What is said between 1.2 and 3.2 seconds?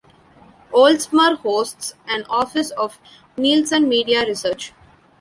hosts an office of